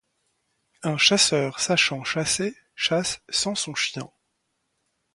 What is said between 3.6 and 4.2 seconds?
chien.